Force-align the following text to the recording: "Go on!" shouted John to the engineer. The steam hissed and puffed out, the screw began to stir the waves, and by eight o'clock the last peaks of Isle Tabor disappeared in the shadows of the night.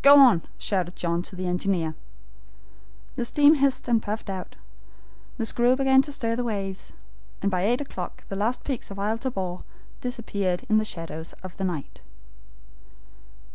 "Go 0.00 0.18
on!" 0.18 0.40
shouted 0.56 0.96
John 0.96 1.20
to 1.20 1.36
the 1.36 1.46
engineer. 1.46 1.94
The 3.14 3.26
steam 3.26 3.56
hissed 3.56 3.86
and 3.88 4.02
puffed 4.02 4.30
out, 4.30 4.56
the 5.36 5.44
screw 5.44 5.76
began 5.76 6.00
to 6.00 6.12
stir 6.12 6.34
the 6.34 6.44
waves, 6.44 6.94
and 7.42 7.50
by 7.50 7.60
eight 7.64 7.82
o'clock 7.82 8.24
the 8.30 8.36
last 8.36 8.64
peaks 8.64 8.90
of 8.90 8.98
Isle 8.98 9.18
Tabor 9.18 9.64
disappeared 10.00 10.64
in 10.70 10.78
the 10.78 10.84
shadows 10.86 11.34
of 11.42 11.54
the 11.58 11.64
night. 11.64 12.00